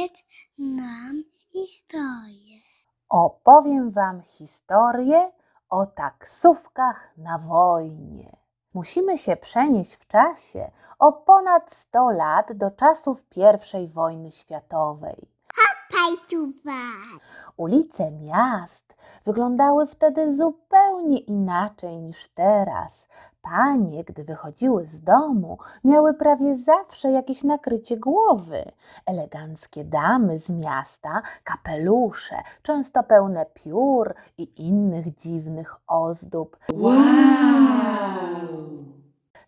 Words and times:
Opowiedz 0.00 0.24
nam 0.58 1.24
historię. 1.52 2.60
Opowiem 3.08 3.90
Wam 3.90 4.22
historię 4.22 5.32
o 5.70 5.86
taksówkach 5.86 7.12
na 7.16 7.38
wojnie. 7.38 8.36
Musimy 8.74 9.18
się 9.18 9.36
przenieść 9.36 9.94
w 9.94 10.06
czasie 10.06 10.70
o 10.98 11.12
ponad 11.12 11.74
100 11.74 12.10
lat 12.10 12.52
do 12.52 12.70
czasów 12.70 13.24
I 13.36 13.88
wojny 13.88 14.30
światowej. 14.30 15.28
Ulice 17.56 18.10
miast 18.10 18.94
wyglądały 19.24 19.86
wtedy 19.86 20.36
zupełnie 20.36 21.18
inaczej 21.18 21.98
niż 21.98 22.28
teraz. 22.28 23.06
Panie, 23.50 24.04
gdy 24.04 24.24
wychodziły 24.24 24.86
z 24.86 25.00
domu, 25.00 25.58
miały 25.84 26.14
prawie 26.14 26.56
zawsze 26.56 27.10
jakieś 27.10 27.42
nakrycie 27.42 27.96
głowy. 27.96 28.72
Eleganckie 29.06 29.84
damy 29.84 30.38
z 30.38 30.50
miasta, 30.50 31.22
kapelusze, 31.44 32.36
często 32.62 33.02
pełne 33.02 33.46
piór 33.54 34.14
i 34.38 34.66
innych 34.68 35.14
dziwnych 35.14 35.76
ozdób. 35.86 36.56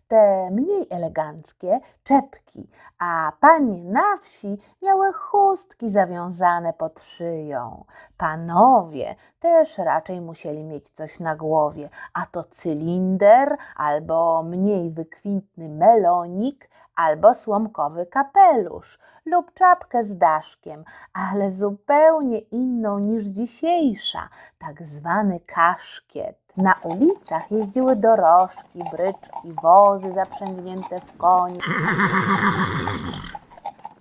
Te 0.07 0.51
mniej 0.51 0.87
eleganckie 0.89 1.79
czepki, 2.03 2.69
a 2.99 3.31
panie 3.39 3.83
na 3.83 4.17
wsi 4.21 4.57
miały 4.81 5.13
chustki 5.13 5.89
zawiązane 5.89 6.73
pod 6.73 7.01
szyją. 7.01 7.85
Panowie 8.17 9.15
też 9.39 9.77
raczej 9.77 10.21
musieli 10.21 10.63
mieć 10.63 10.89
coś 10.89 11.19
na 11.19 11.35
głowie, 11.35 11.89
a 12.13 12.25
to 12.25 12.43
cylinder 12.43 13.57
albo 13.75 14.43
mniej 14.43 14.91
wykwintny 14.91 15.69
melonik, 15.69 16.69
albo 16.95 17.33
słomkowy 17.33 18.05
kapelusz 18.05 18.99
lub 19.25 19.53
czapkę 19.53 20.03
z 20.03 20.17
daszkiem, 20.17 20.83
ale 21.13 21.51
zupełnie 21.51 22.39
inną 22.39 22.99
niż 22.99 23.23
dzisiejsza, 23.23 24.29
tak 24.59 24.83
zwany 24.83 25.39
kaszkiet. 25.39 26.42
Na 26.57 26.75
ulicach 26.83 27.51
jeździły 27.51 27.95
dorożki, 27.95 28.83
bryczki, 28.91 29.53
wozy 29.61 30.13
zaprzęgnięte 30.13 30.99
w 30.99 31.17
konie. 31.17 31.59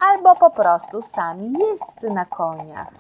Albo 0.01 0.37
po 0.37 0.51
prostu 0.51 1.03
sami 1.03 1.53
jeźdźcy 1.59 2.11
na 2.11 2.25
koniach. 2.25 2.91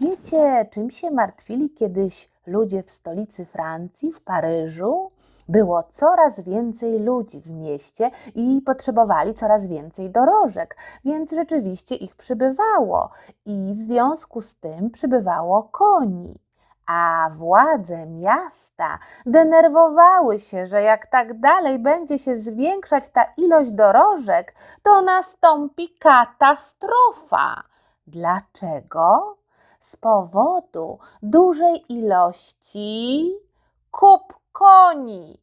Wiecie, 0.00 0.68
czym 0.70 0.90
się 0.90 1.10
martwili 1.10 1.70
kiedyś 1.70 2.28
ludzie 2.46 2.82
w 2.82 2.90
stolicy 2.90 3.46
Francji, 3.46 4.12
w 4.12 4.20
Paryżu? 4.20 5.10
Było 5.48 5.82
coraz 5.82 6.40
więcej 6.40 6.98
ludzi 6.98 7.40
w 7.40 7.50
mieście 7.50 8.10
i 8.34 8.62
potrzebowali 8.66 9.34
coraz 9.34 9.66
więcej 9.66 10.10
dorożek, 10.10 10.76
więc 11.04 11.30
rzeczywiście 11.30 11.94
ich 11.94 12.16
przybywało 12.16 13.10
i 13.46 13.72
w 13.74 13.78
związku 13.78 14.40
z 14.40 14.54
tym 14.54 14.90
przybywało 14.90 15.62
koni. 15.62 16.38
A 16.86 17.30
władze 17.36 18.06
miasta 18.06 18.98
denerwowały 19.26 20.38
się, 20.38 20.66
że 20.66 20.82
jak 20.82 21.06
tak 21.06 21.40
dalej 21.40 21.78
będzie 21.78 22.18
się 22.18 22.36
zwiększać 22.36 23.08
ta 23.08 23.24
ilość 23.36 23.72
dorożek, 23.72 24.54
to 24.82 25.02
nastąpi 25.02 25.94
katastrofa. 25.98 27.62
Dlaczego? 28.06 29.36
Z 29.80 29.96
powodu 29.96 30.98
dużej 31.22 31.92
ilości 31.92 33.32
kup 33.90 34.34
koni, 34.52 35.41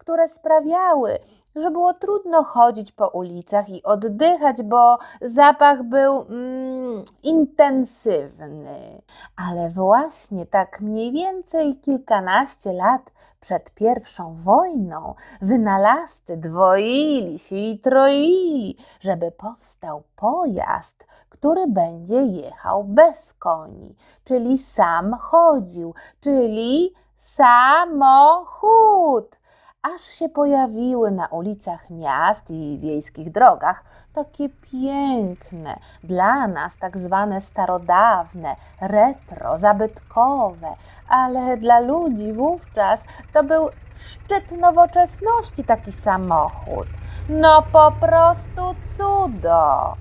Które 0.00 0.28
sprawiały, 0.28 1.18
że 1.56 1.70
było 1.70 1.94
trudno 1.94 2.44
chodzić 2.44 2.92
po 2.92 3.08
ulicach 3.08 3.68
i 3.68 3.82
oddychać, 3.82 4.62
bo 4.62 4.98
zapach 5.20 5.82
był 5.82 6.22
mm, 6.22 7.04
intensywny. 7.22 9.02
Ale 9.36 9.70
właśnie 9.70 10.46
tak 10.46 10.80
mniej 10.80 11.12
więcej 11.12 11.76
kilkanaście 11.76 12.72
lat 12.72 13.10
przed 13.40 13.70
pierwszą 13.70 14.34
wojną 14.34 15.14
wynalazcy 15.42 16.36
dwoili 16.36 17.38
się 17.38 17.56
i 17.56 17.78
troili, 17.78 18.76
żeby 19.00 19.30
powstał 19.30 20.02
pojazd, 20.16 21.06
który 21.28 21.66
będzie 21.66 22.22
jechał 22.22 22.84
bez 22.84 23.32
koni, 23.32 23.94
czyli 24.24 24.58
sam 24.58 25.14
chodził, 25.14 25.94
czyli 26.20 26.94
samochód. 27.36 29.36
Aż 29.82 30.02
się 30.02 30.28
pojawiły 30.28 31.10
na 31.10 31.26
ulicach 31.26 31.90
miast 31.90 32.50
i 32.50 32.78
wiejskich 32.78 33.30
drogach 33.30 33.84
takie 34.14 34.48
piękne, 34.48 35.78
dla 36.04 36.48
nas 36.48 36.76
tak 36.76 36.98
zwane 36.98 37.40
starodawne, 37.40 38.56
retro, 38.80 39.58
zabytkowe, 39.58 40.74
ale 41.08 41.56
dla 41.56 41.80
ludzi 41.80 42.32
wówczas 42.32 43.00
to 43.32 43.44
był 43.44 43.68
szczyt 44.08 44.60
nowoczesności 44.60 45.64
taki 45.64 45.92
samochód. 45.92 46.86
No 47.28 47.62
po 47.72 47.92
prostu 48.00 48.74
cudo. 48.96 49.96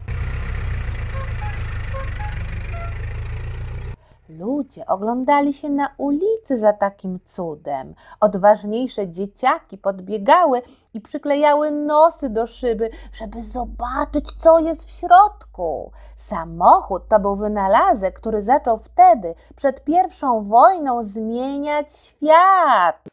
Ludzie 4.39 4.85
oglądali 4.85 5.53
się 5.53 5.69
na 5.69 5.89
ulicy 5.97 6.59
za 6.59 6.73
takim 6.73 7.19
cudem. 7.25 7.95
Odważniejsze 8.19 9.07
dzieciaki 9.07 9.77
podbiegały 9.77 10.61
i 10.93 11.01
przyklejały 11.01 11.71
nosy 11.71 12.29
do 12.29 12.47
szyby, 12.47 12.89
żeby 13.13 13.43
zobaczyć, 13.43 14.31
co 14.39 14.59
jest 14.59 14.89
w 14.89 14.99
środku. 14.99 15.91
Samochód 16.17 17.07
to 17.07 17.19
był 17.19 17.35
wynalazek, 17.35 18.19
który 18.19 18.41
zaczął 18.41 18.77
wtedy, 18.77 19.35
przed 19.55 19.83
pierwszą 19.83 20.43
wojną, 20.43 21.03
zmieniać 21.03 21.93
świat. 21.93 23.03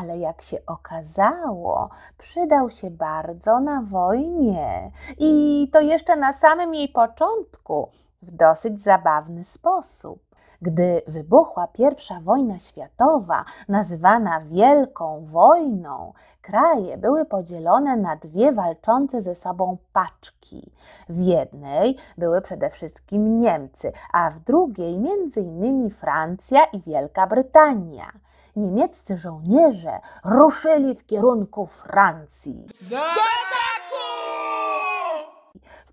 Ale 0.00 0.18
jak 0.18 0.42
się 0.42 0.56
okazało, 0.66 1.88
przydał 2.18 2.70
się 2.70 2.90
bardzo 2.90 3.60
na 3.60 3.82
wojnie. 3.82 4.90
I 5.18 5.68
to 5.72 5.80
jeszcze 5.80 6.16
na 6.16 6.32
samym 6.32 6.74
jej 6.74 6.88
początku, 6.88 7.88
w 8.24 8.30
dosyć 8.30 8.82
zabawny 8.82 9.44
sposób. 9.44 10.24
Gdy 10.62 11.02
wybuchła 11.06 11.68
I 11.78 12.20
wojna 12.20 12.58
światowa, 12.58 13.44
nazywana 13.68 14.40
Wielką 14.40 15.24
Wojną, 15.24 16.12
kraje 16.42 16.98
były 16.98 17.24
podzielone 17.24 17.96
na 17.96 18.16
dwie 18.16 18.52
walczące 18.52 19.22
ze 19.22 19.34
sobą 19.34 19.76
paczki. 19.92 20.72
W 21.08 21.18
jednej 21.18 21.96
były 22.18 22.40
przede 22.40 22.70
wszystkim 22.70 23.40
Niemcy, 23.40 23.92
a 24.12 24.30
w 24.30 24.40
drugiej 24.40 24.98
innymi 25.40 25.90
Francja 25.90 26.64
i 26.64 26.80
Wielka 26.80 27.26
Brytania. 27.26 28.12
Niemieccy 28.56 29.16
żołnierze 29.16 30.00
ruszyli 30.24 30.94
w 30.94 31.06
kierunku 31.06 31.66
Francji. 31.66 32.66
W 32.80 32.90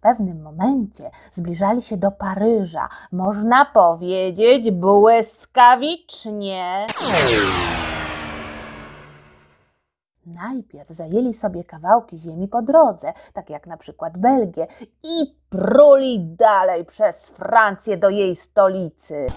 pewnym 0.02 0.42
momencie 0.42 1.12
zbliżali 1.32 1.82
się 1.82 1.98
do 1.98 2.12
Paryża, 2.12 2.90
można 3.12 3.66
powiedzieć 3.66 4.72
błyskawicznie. 4.72 6.88
Najpierw 10.26 10.90
zajęli 10.90 11.34
sobie 11.34 11.64
kawałki 11.64 12.18
ziemi 12.18 12.48
po 12.48 12.62
drodze, 12.62 13.14
tak 13.34 13.50
jak 13.50 13.68
na 13.68 13.78
przykład 13.78 14.18
Belgię, 14.18 14.68
i 15.04 15.36
pruli 15.50 16.20
dalej 16.20 16.86
przez 16.86 17.30
Francję 17.30 17.98
do 17.98 18.10
jej 18.10 18.36
stolicy. 18.36 19.28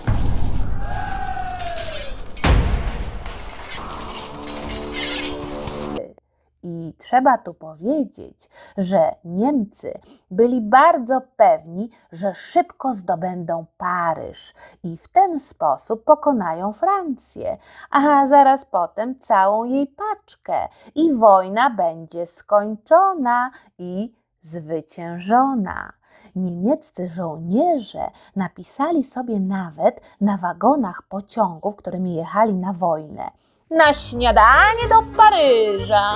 I 6.66 6.94
trzeba 6.98 7.38
tu 7.38 7.54
powiedzieć, 7.54 8.50
że 8.76 9.14
Niemcy 9.24 10.00
byli 10.30 10.60
bardzo 10.60 11.20
pewni, 11.36 11.90
że 12.12 12.34
szybko 12.34 12.94
zdobędą 12.94 13.66
Paryż 13.76 14.54
i 14.84 14.96
w 14.96 15.08
ten 15.08 15.40
sposób 15.40 16.04
pokonają 16.04 16.72
Francję, 16.72 17.56
a 17.90 18.26
zaraz 18.26 18.64
potem 18.64 19.18
całą 19.18 19.64
jej 19.64 19.86
paczkę 19.86 20.68
i 20.94 21.14
wojna 21.14 21.70
będzie 21.70 22.26
skończona 22.26 23.50
i 23.78 24.14
zwyciężona. 24.42 25.92
Niemieccy 26.36 27.08
żołnierze 27.08 28.10
napisali 28.36 29.04
sobie 29.04 29.40
nawet 29.40 30.00
na 30.20 30.36
wagonach 30.36 31.02
pociągów, 31.08 31.76
którymi 31.76 32.14
jechali 32.14 32.54
na 32.54 32.72
wojnę. 32.72 33.30
Na 33.70 33.92
śniadanie 33.92 34.88
do 34.88 35.16
Paryża. 35.16 36.14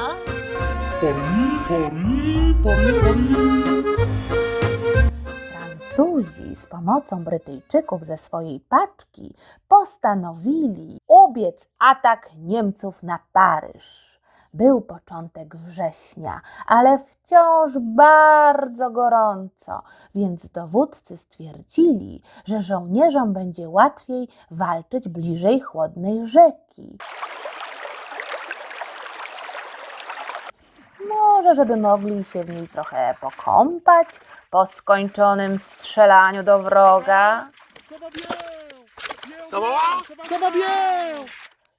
Francuzi 5.53 6.57
z 6.57 6.67
pomocą 6.67 7.25
Brytyjczyków 7.25 8.05
ze 8.05 8.19
swojej 8.19 8.61
paczki 8.61 9.35
postanowili 9.69 11.01
ubiec 11.09 11.69
atak 11.79 12.31
Niemców 12.37 13.03
na 13.03 13.19
Paryż. 13.33 14.21
Był 14.55 14.81
początek 14.81 15.57
września, 15.57 16.41
ale 16.67 16.99
wciąż 16.99 17.79
bardzo 17.79 18.91
gorąco, 18.91 19.83
więc 20.15 20.49
dowódcy 20.49 21.17
stwierdzili, 21.17 22.23
że 22.45 22.63
żołnierzom 22.63 23.33
będzie 23.33 23.69
łatwiej 23.69 24.29
walczyć 24.51 25.09
bliżej 25.09 25.61
chłodnej 25.61 26.27
rzeki. 26.27 26.99
Może, 31.39 31.55
żeby 31.55 31.77
mogli 31.77 32.25
się 32.25 32.43
w 32.43 32.55
niej 32.55 32.69
trochę 32.69 33.15
pokąpać 33.21 34.09
po 34.51 34.67
skończonym 34.67 35.59
strzelaniu 35.59 36.43
do 36.43 36.63
wroga. 36.63 37.49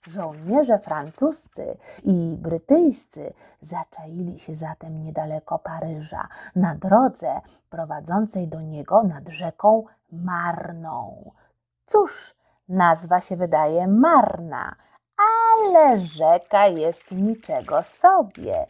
Żołnierze 0.07 0.79
francuscy 0.79 1.77
i 2.03 2.35
brytyjscy 2.37 3.33
zaczaili 3.61 4.39
się 4.39 4.55
zatem 4.55 5.03
niedaleko 5.03 5.59
Paryża, 5.59 6.27
na 6.55 6.75
drodze 6.75 7.41
prowadzącej 7.69 8.47
do 8.47 8.61
niego 8.61 9.03
nad 9.03 9.27
rzeką 9.27 9.85
Marną. 10.11 11.31
Cóż, 11.87 12.35
nazwa 12.69 13.21
się 13.21 13.37
wydaje 13.37 13.87
marna, 13.87 14.75
ale 15.17 15.99
rzeka 15.99 16.67
jest 16.67 17.11
niczego 17.11 17.83
sobie. 17.83 18.67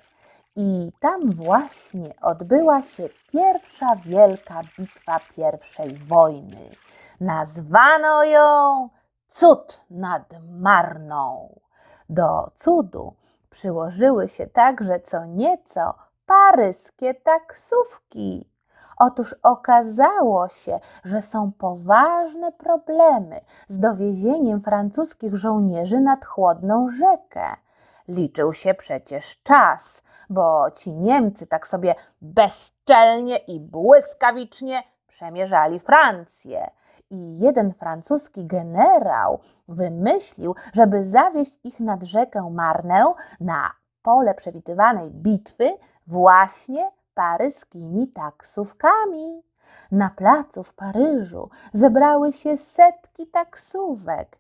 I 0.62 0.92
tam 1.00 1.32
właśnie 1.32 2.14
odbyła 2.22 2.82
się 2.82 3.10
pierwsza 3.32 3.96
wielka 3.96 4.62
bitwa 4.78 5.20
pierwszej 5.36 5.98
wojny. 5.98 6.70
Nazwano 7.22 8.24
ją 8.24 8.90
Cud 9.30 9.82
nad 9.90 10.24
Marną. 10.50 11.60
Do 12.10 12.52
cudu 12.58 13.14
przyłożyły 13.50 14.28
się 14.28 14.48
także 14.48 15.00
co 15.00 15.26
nieco 15.26 15.94
paryskie 16.26 17.14
taksówki. 17.14 18.50
Otóż 18.98 19.36
okazało 19.44 20.50
się, 20.50 20.80
że 21.04 21.22
są 21.22 21.52
poważne 21.52 22.52
problemy 22.52 23.42
z 23.68 23.80
dowiezieniem 23.80 24.62
francuskich 24.62 25.36
żołnierzy 25.36 26.00
nad 26.00 26.26
chłodną 26.26 26.90
rzekę. 26.90 27.56
Liczył 28.10 28.54
się 28.54 28.74
przecież 28.74 29.44
czas, 29.44 30.04
bo 30.30 30.72
ci 30.72 30.94
Niemcy 30.94 31.48
tak 31.48 31.68
sobie 31.68 31.96
bezczelnie 32.22 33.38
i 33.38 33.60
błyskawicznie 33.60 34.84
przemierzali 35.08 35.80
Francję. 35.80 36.72
I 37.10 37.40
jeden 37.40 37.74
francuski 37.74 38.46
generał 38.46 39.40
wymyślił, 39.68 40.56
żeby 40.74 41.06
zawieźć 41.06 41.60
ich 41.64 41.80
nad 41.80 42.04
rzekę 42.04 42.50
Marnę 42.52 43.14
na 43.40 43.72
pole 44.02 44.34
przewidywanej 44.34 45.12
bitwy 45.12 45.78
właśnie 46.08 46.92
paryskimi 47.14 48.08
taksówkami. 48.08 49.44
Na 49.92 50.10
placu 50.10 50.64
w 50.64 50.74
Paryżu 50.74 51.50
zebrały 51.74 52.34
się 52.34 52.58
setki 52.58 53.28
taksówek 53.28 54.38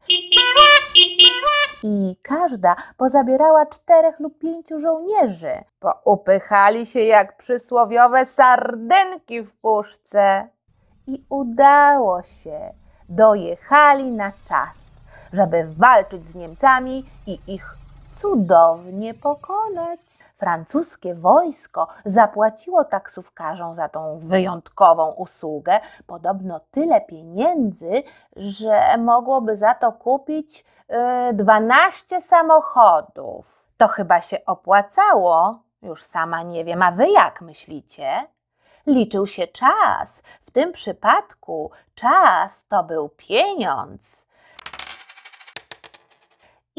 i 1.84 2.16
każda 2.22 2.76
pozabierała 2.98 3.66
czterech 3.66 4.20
lub 4.20 4.40
pięciu 4.40 4.80
żołnierzy. 4.80 5.64
Poupychali 5.80 6.86
się 6.86 7.00
jak 7.00 7.38
przysłowiowe 7.38 8.26
sardynki 8.26 9.42
w 9.42 9.56
puszce. 9.56 10.48
I 11.08 11.24
udało 11.30 12.24
się. 12.24 12.74
Dojechali 13.10 14.12
na 14.12 14.32
czas, 14.50 14.76
żeby 15.34 15.68
walczyć 15.78 16.28
z 16.28 16.36
Niemcami 16.36 17.06
i 17.28 17.40
ich 17.48 17.76
cudownie 18.22 19.14
pokonać. 19.14 20.09
Francuskie 20.40 21.16
wojsko 21.16 21.88
zapłaciło 22.06 22.86
taksówkarzom 22.86 23.76
za 23.76 23.90
tą 23.90 24.20
wyjątkową 24.20 25.12
usługę 25.12 25.80
podobno 26.08 26.60
tyle 26.72 27.02
pieniędzy, 27.02 28.04
że 28.36 28.98
mogłoby 28.98 29.58
za 29.58 29.76
to 29.76 29.92
kupić 29.92 30.66
yy, 30.90 31.34
12 31.34 32.22
samochodów. 32.22 33.66
To 33.78 33.88
chyba 33.88 34.22
się 34.22 34.38
opłacało. 34.46 35.60
Już 35.82 36.04
sama 36.04 36.44
nie 36.44 36.66
wiem, 36.66 36.82
a 36.82 36.92
wy 36.92 37.10
jak 37.10 37.42
myślicie? 37.42 38.28
Liczył 38.88 39.28
się 39.28 39.48
czas. 39.48 40.22
W 40.42 40.52
tym 40.52 40.72
przypadku 40.72 41.72
czas 41.96 42.66
to 42.68 42.84
był 42.84 43.10
pieniądz. 43.10 44.29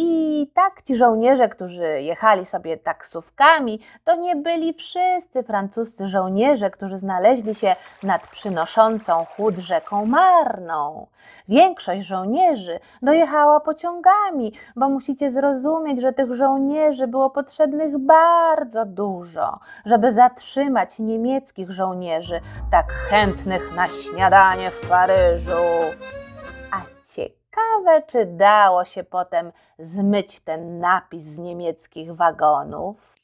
I 0.03 0.47
tak 0.55 0.83
ci 0.83 0.97
żołnierze, 0.97 1.49
którzy 1.49 2.03
jechali 2.03 2.47
sobie 2.47 2.77
taksówkami, 2.77 3.81
to 4.05 4.17
nie 4.17 4.37
byli 4.37 4.75
wszyscy 4.75 5.43
francuscy 5.43 6.09
żołnierze, 6.09 6.71
którzy 6.71 6.99
znaleźli 6.99 7.55
się 7.55 7.77
nad 8.03 8.27
przynoszącą 8.27 9.25
chłód 9.25 9.57
rzeką 9.57 10.07
Marną. 10.07 11.07
Większość 11.49 12.07
żołnierzy 12.07 12.81
dojechała 13.03 13.61
pociągami, 13.61 14.53
bo 14.77 14.89
musicie 14.89 15.31
zrozumieć, 15.31 16.01
że 16.01 16.13
tych 16.13 16.35
żołnierzy 16.35 17.07
było 17.07 17.31
potrzebnych 17.31 17.99
bardzo 17.99 18.87
dużo, 18.87 19.59
żeby 19.87 20.13
zatrzymać 20.13 20.99
niemieckich 20.99 21.71
żołnierzy, 21.71 22.41
tak 22.71 22.93
chętnych 22.93 23.77
na 23.77 23.87
śniadanie 23.89 24.71
w 24.71 24.89
Paryżu. 24.89 26.20
Ciekawe, 27.61 28.03
czy 28.03 28.27
dało 28.27 28.85
się 28.85 29.05
potem 29.05 29.53
zmyć 29.79 30.41
ten 30.41 30.79
napis 30.79 31.25
z 31.25 31.39
niemieckich 31.39 32.13
wagonów. 32.13 33.15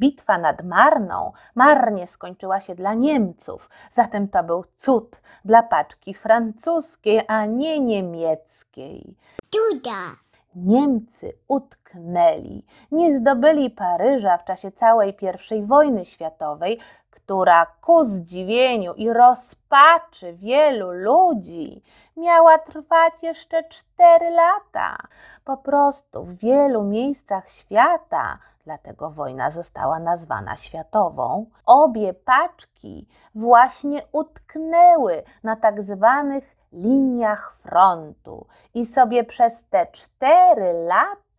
Bitwa 0.00 0.38
nad 0.38 0.64
Marną 0.64 1.32
marnie 1.54 2.06
skończyła 2.06 2.60
się 2.60 2.74
dla 2.74 2.94
Niemców, 2.94 3.70
zatem 3.92 4.28
to 4.28 4.44
był 4.44 4.64
cud 4.76 5.20
dla 5.44 5.62
paczki 5.62 6.14
francuskiej, 6.14 7.24
a 7.28 7.46
nie 7.46 7.80
niemieckiej. 7.80 9.16
Duda. 9.52 10.22
Niemcy 10.54 11.32
utknęli, 11.48 12.64
nie 12.90 13.18
zdobyli 13.18 13.70
Paryża 13.70 14.38
w 14.38 14.44
czasie 14.44 14.72
całej 14.72 15.16
I 15.56 15.62
wojny 15.62 16.04
światowej, 16.04 16.80
która 17.24 17.66
ku 17.66 18.04
zdziwieniu 18.04 18.94
i 18.94 19.12
rozpaczy 19.12 20.32
wielu 20.32 20.90
ludzi 20.92 21.82
miała 22.16 22.58
trwać 22.58 23.22
jeszcze 23.22 23.64
cztery 23.64 24.30
lata. 24.30 24.96
Po 25.44 25.56
prostu 25.56 26.24
w 26.24 26.34
wielu 26.34 26.82
miejscach 26.82 27.50
świata, 27.50 28.38
dlatego 28.64 29.10
wojna 29.10 29.50
została 29.50 29.98
nazwana 29.98 30.56
światową, 30.56 31.46
obie 31.66 32.14
paczki 32.14 33.08
właśnie 33.34 34.02
utknęły 34.12 35.22
na 35.42 35.56
tak 35.56 35.82
zwanych 35.82 36.56
liniach 36.72 37.56
frontu 37.62 38.46
i 38.74 38.86
sobie 38.86 39.24
przez 39.24 39.52
te 39.70 39.86
cztery 39.86 40.72
lata 40.72 41.31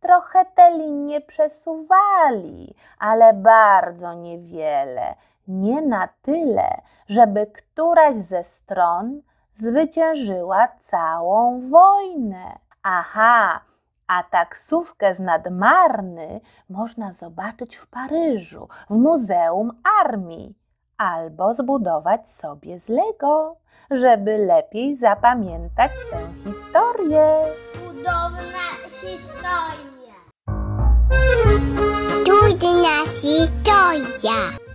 trochę 0.00 0.44
te 0.44 0.70
linie 0.70 1.20
przesuwali, 1.20 2.74
ale 2.98 3.32
bardzo 3.34 4.14
niewiele, 4.14 5.14
nie 5.48 5.82
na 5.82 6.08
tyle, 6.22 6.80
żeby 7.08 7.46
któraś 7.46 8.16
ze 8.16 8.44
stron 8.44 9.22
zwyciężyła 9.54 10.68
całą 10.80 11.60
wojnę. 11.70 12.58
Aha, 12.82 13.60
a 14.06 14.22
taksówkę 14.22 15.14
z 15.14 15.20
Nadmarny 15.20 16.40
można 16.70 17.12
zobaczyć 17.12 17.76
w 17.76 17.86
Paryżu, 17.86 18.68
w 18.90 18.96
Muzeum 18.96 19.82
Armii 20.02 20.54
albo 20.98 21.54
zbudować 21.54 22.28
sobie 22.28 22.80
z 22.80 22.88
Lego, 22.88 23.56
żeby 23.90 24.38
lepiej 24.38 24.96
zapamiętać 24.96 25.90
tę 26.10 26.18
historię. 26.44 27.24
Cudowna 27.72 28.68
historia. 29.00 30.14
Cudowna 32.26 33.04
historia. 33.22 34.67